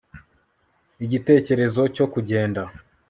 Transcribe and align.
igitekerezo 1.05 1.81
cyo 1.95 2.05
kugenda 2.13 2.61